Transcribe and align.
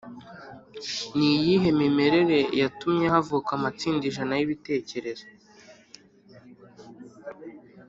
ni 1.17 1.27
iyihe 1.37 1.69
mimerere 1.81 2.39
yatumye 2.61 3.05
havuka 3.13 3.49
amatsinda 3.57 4.03
ijana 4.09 4.33
y’ibitekerezo? 4.35 5.25